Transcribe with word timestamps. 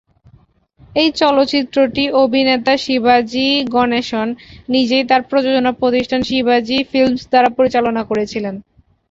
এই 0.95 1.09
চলচ্চিত্রটি 1.21 2.03
অভিনেতা 2.23 2.73
শিবাজি 2.77 3.47
গণেশন 3.75 4.27
নিজেই 4.69 5.03
তার 5.09 5.21
প্রযোজনা 5.29 5.71
প্রতিষ্ঠান 5.81 6.21
শিবাজি 6.29 6.77
ফিল্মস 6.91 7.21
দ্বারা 7.31 7.49
প্রযোজনা 7.57 8.01
করেছিলেন। 8.09 8.55